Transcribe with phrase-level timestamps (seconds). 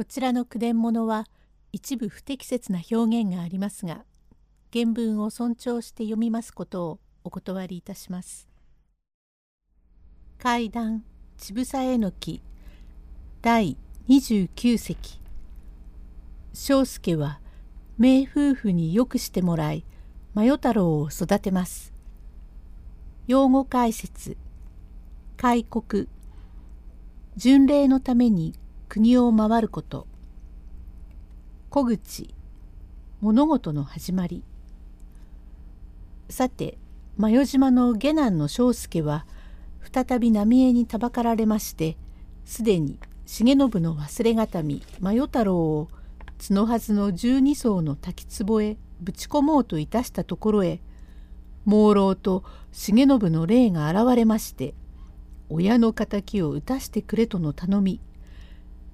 [0.00, 1.26] こちらの句伝物は
[1.72, 4.06] 一部不適切な表現がありますが
[4.72, 8.48] 原文を尊重して読みますことをお断りいたします。
[10.38, 11.04] 階段
[11.36, 12.40] ちぶさえのき
[13.42, 13.76] 第
[14.08, 15.20] 29席
[16.54, 17.38] 庄助は
[17.98, 19.84] 名夫婦によくしてもらい
[20.32, 21.92] マヨ太郎を育てます。
[23.26, 24.38] 用語解説
[25.36, 26.08] 開国
[27.36, 28.54] 巡礼のために
[28.90, 30.08] 国を回ること。
[31.70, 32.34] 小口。
[33.20, 34.42] 物事の始まり。
[36.28, 36.76] さて
[37.16, 39.26] 真代島の下男の庄助は
[39.92, 41.96] 再び浪江にたばかられまして
[42.44, 45.88] すでに重信の忘れがたみ真代太郎を
[46.48, 50.80] 角はずの十二層の滝壺へぶち込もうといたしたところへ
[51.64, 54.74] 朦朧と重信の霊が現れまして
[55.48, 58.00] 親の敵を討たしてくれとの頼み。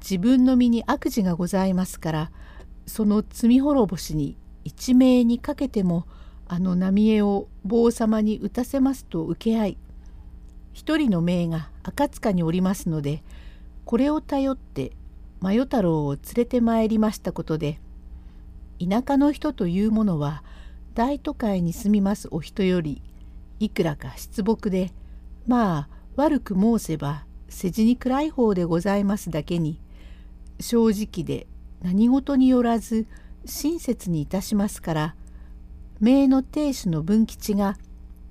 [0.00, 2.30] 自分の身に悪事がございますから
[2.86, 6.06] その罪滅ぼしに一命にかけても
[6.48, 9.78] あの浪江を坊様に打たせますと受け合い
[10.72, 13.22] 一人の命が赤塚におりますので
[13.84, 14.92] これを頼って
[15.40, 17.80] 真代太郎を連れてまいりましたことで
[18.80, 20.42] 田舎の人というものは
[20.94, 23.02] 大都会に住みますお人より
[23.58, 24.92] いくらか失木で
[25.46, 29.80] まあ悪く申せば世辞に暗い方でございますだけに
[30.60, 31.46] 正直で
[31.82, 33.06] 何事によらず
[33.46, 35.14] 親切にいたしますから
[36.00, 37.76] 名の亭主の文吉が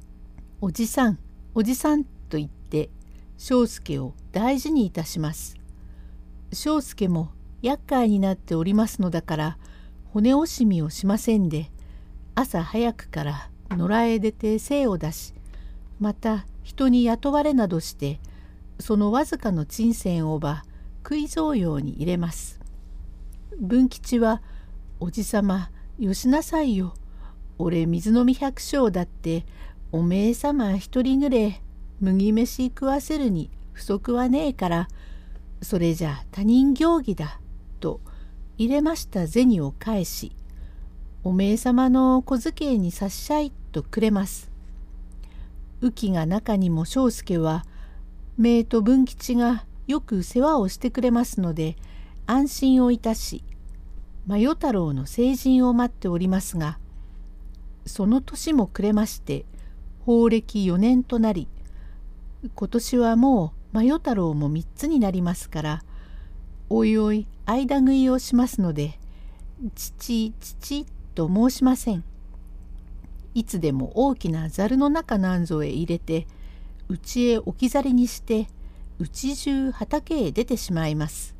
[0.61, 1.19] 「おじさん
[1.55, 2.89] おじさん」と言って
[3.37, 5.59] 庄助を大事にいたします。
[6.51, 7.29] 庄助も
[7.61, 9.57] 厄介になっておりますのだから
[10.13, 11.69] 骨惜しみをしませんで
[12.35, 15.33] 朝早くから野良へ出て精を出し
[15.99, 18.19] また人に雇われなどして
[18.79, 20.63] そのわずかの金銭をば
[21.03, 22.59] 食い蔵用に入れます。
[23.59, 24.41] 文吉は
[24.99, 26.93] 「おじさまよしなさいよ。
[27.57, 29.45] 俺水飲み百姓だって
[29.91, 31.61] おめえ様一人ぐれ
[31.99, 34.87] 麦飯食わせるに不足はねえから
[35.61, 37.41] それじゃ他人行儀だ」
[37.81, 37.99] と
[38.57, 40.31] 入れました銭を返し
[41.23, 44.49] 「おめえ様の小机に差しゃい」とくれます。
[45.81, 47.65] 浮きが中にも庄助は
[48.37, 51.75] 姪と文吉がよく世話をしてくれますので
[52.27, 53.43] 安心をいたし
[54.27, 56.77] 真代太郎の成人を待っておりますが
[57.87, 59.45] その年も暮れまして
[60.05, 61.47] 法暦4年となり
[62.53, 65.83] 今年はもう真代太郎も3つになりますから
[66.69, 68.99] おいおい間食いをしますので
[69.73, 70.85] 父父
[71.15, 72.03] と申しません。
[73.33, 76.27] いつでも大きなざるの中なんぞへ入れて
[76.89, 78.47] 家へ置き去りにして
[78.99, 81.35] 家中畑へ出てしまいます。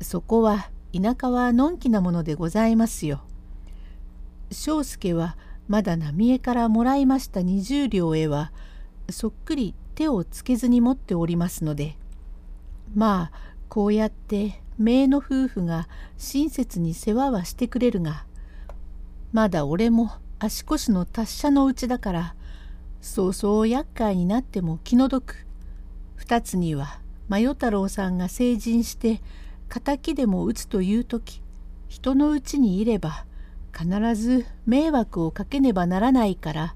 [0.00, 3.22] そこは田舎はのんきなものでございますよ。
[4.52, 5.36] 庄助は
[5.68, 8.52] まだ浪江からもらいました20両へは
[9.08, 11.96] そっくり手をつけずに持っておりますので
[12.94, 15.88] まあこうやって姪の夫婦が
[16.18, 18.24] 親切に世話はしてくれるが
[19.32, 20.10] まだ俺も
[20.40, 22.34] 足腰の達者のうちだから
[23.00, 25.46] そうそう厄介になっても気の毒
[26.20, 27.00] 二つには
[27.30, 29.22] 真代太郎さんが成人して
[29.70, 31.42] 敵でも打つという時
[31.88, 33.24] 人のうちにいれば
[33.72, 36.74] 必ず迷惑をかけねばならないから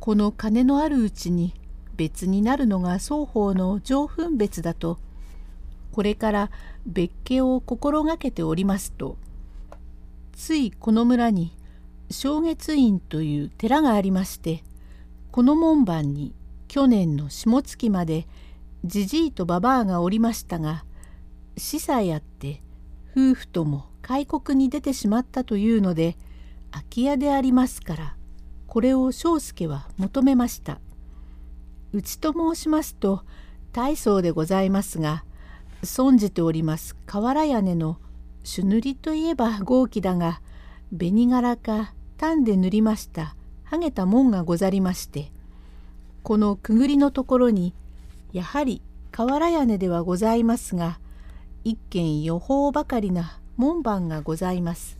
[0.00, 1.52] この金のあるうちに
[1.94, 4.98] 別になるのが双方の上分別だと
[5.92, 6.50] これから
[6.86, 9.18] 別家を心がけておりますと
[10.32, 11.52] ついこの村に
[12.10, 14.64] 正月院という寺がありまして
[15.30, 16.32] この門番に
[16.66, 18.26] 去年の下月まで
[18.84, 20.84] じじいとばばあがおりましたが
[21.56, 22.62] 死さえあって
[23.16, 26.16] 夫婦とも開国に出てしまったというので
[26.70, 28.16] 空き家でありますから
[28.66, 30.80] これを庄助は求めました。
[31.94, 33.22] うちと申しますと
[33.72, 35.24] 大層でございますが
[35.84, 37.98] 損じております瓦屋根の
[38.42, 40.40] 朱塗りといえば豪気だが
[40.90, 43.36] 紅柄か丹で塗りました
[43.70, 45.30] 剥げた門がござりまして
[46.24, 47.74] このくぐりのところに
[48.34, 48.82] やはり
[49.12, 50.98] 瓦屋根ではございますが
[51.62, 54.98] 一軒予報ばかりな門番がございます。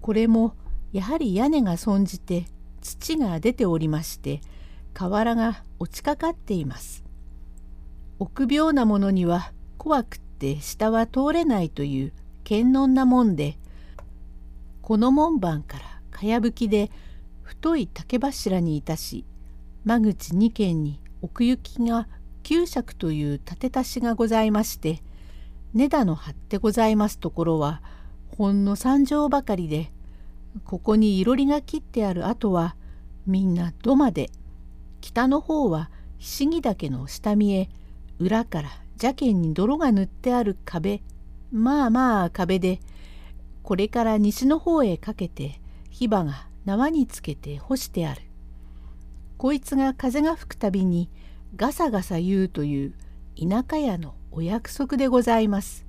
[0.00, 0.56] これも
[0.92, 2.46] やはり屋根が損じて
[2.82, 4.40] 土が出ておりまして
[4.92, 7.04] 瓦が落ちかかっています。
[8.18, 12.12] 臆病なものには怖くって下は通れないという
[12.42, 13.56] 堅能なもんで
[14.82, 16.90] この門番からかやぶきで
[17.42, 19.24] 太い竹柱にいたし
[19.84, 22.08] 間口2軒に奥行きが
[22.44, 25.02] 9尺という立て足しがございまして
[25.74, 27.82] 根田の張ってございますところは
[28.36, 29.92] ほんの三畳ばかりで
[30.64, 32.74] ここにいろりが切ってある跡は
[33.26, 34.30] みんな土間で
[35.00, 37.68] 北の方はひしぎ岳の下見え
[38.18, 41.02] 裏から邪剣に泥が塗ってある壁
[41.52, 42.80] まあまあ壁で
[43.62, 48.22] これから西の方へかけて火場が縄につけて干してある。
[49.40, 51.08] こいつが風が吹くたびに
[51.56, 52.92] ガサガサ言うという
[53.38, 55.86] 田舎屋のお約束でございます。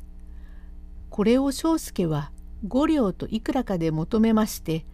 [1.09, 2.31] これを庄助は
[2.65, 4.85] 五両といくらかで求めまして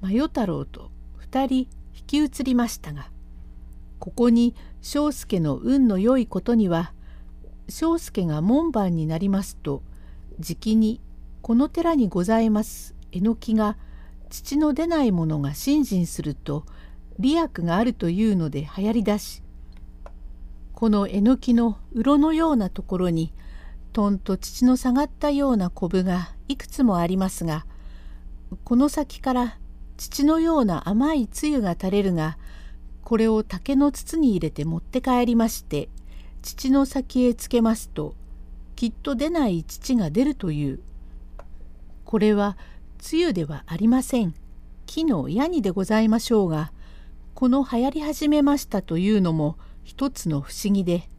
[0.00, 3.10] 真代太郎と二人引き移りましたが
[4.00, 6.92] ここに庄助の運の良いことには
[7.68, 9.84] 庄助が門番になりますと
[10.40, 11.00] じきに
[11.42, 13.76] この寺にございますえのきが
[14.30, 16.66] 父の出ないものが信心すると
[17.18, 19.42] 利益があるというので流行りだし
[20.74, 23.32] このえのきの鱗のようなところに
[23.92, 27.64] とんと父の下がったようなこぶがいくつもありますが
[28.64, 29.58] この先から
[29.96, 32.36] 父のような甘いつゆが垂れるが
[33.02, 35.88] これを竹の筒に入れて持って帰りまして
[36.42, 38.14] 父の先へつけますと
[38.76, 40.80] きっと出ない父が出るという。
[42.04, 42.56] これは
[42.98, 44.34] つゆではありません。
[44.86, 46.72] 木のヤニでございましょうが
[47.44, 51.10] この流行り始めましたというのも一つの不思議で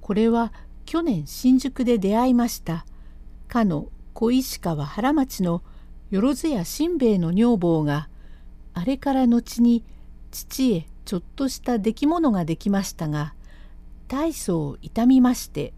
[0.00, 0.54] これは
[0.86, 2.86] 去年新宿で出会いました
[3.48, 5.62] かの小石川原町の
[6.08, 8.08] よろずや新兵衛の女房が
[8.72, 9.84] あれから後に
[10.30, 13.34] 父へちょっとした出来物ができましたが
[14.08, 15.74] 大層痛みまして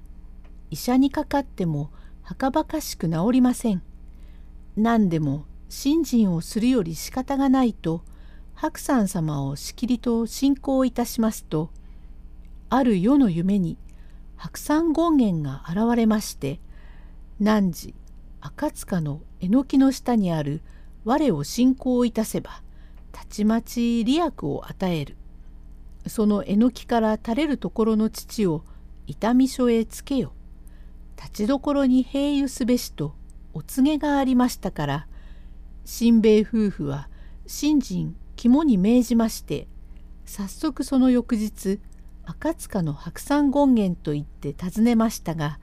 [0.71, 1.91] 医者にかかっても
[2.23, 3.83] はかばかしく治りません。
[4.77, 8.05] 何でも信心をするより仕方がないと
[8.61, 11.71] 白山様をしきりと信仰いたしますと
[12.69, 13.79] ある世の夢に
[14.37, 16.61] 白山権現が現れまして
[17.41, 17.95] 汝
[18.43, 20.61] 赤塚のえのきの下にある
[21.07, 22.63] 我を信仰いたせば
[23.13, 25.17] たちまち利益を与える。
[26.07, 28.63] そのえのきから垂れるところの父を
[29.07, 30.35] 痛み所へつけよ。
[31.17, 33.15] 立ちどころに平癒すべしと
[33.55, 35.07] お告げがありましたから
[35.87, 37.09] 新兵衛夫婦は
[37.47, 39.69] 信心肝に銘じまして
[40.25, 41.79] 早速その翌日
[42.25, 45.59] 赤塚の白山権現と言って訪ねましたが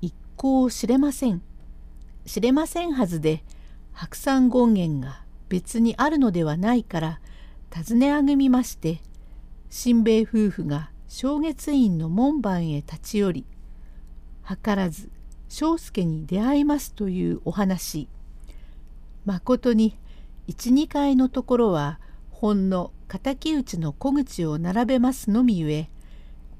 [0.00, 1.42] 一向知れません。
[2.26, 3.42] 知れませんはずで
[3.92, 7.20] 白山権現が別にあるのではないから
[7.68, 9.00] 尋ねあぐみまして
[9.68, 13.46] 新兵衛夫婦が正月院の門番へ立ち寄り
[14.48, 15.10] 図らず
[15.48, 18.08] 庄助に出会いますというお話。
[19.24, 19.98] まことに
[20.46, 21.98] 12階のところは
[22.40, 25.90] ほんの敵討ちの小口を並べますのみゆえ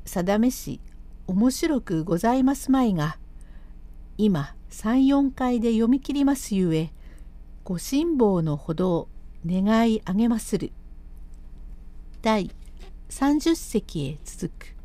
[0.04, 0.78] 定めし
[1.26, 3.16] 面白くございますまいが
[4.18, 6.92] 今34階で読み切りますゆえ
[7.64, 9.08] ご辛抱のほどを
[9.46, 10.70] 願いあげまする。
[12.20, 12.50] 第
[13.08, 14.79] 30席へ続く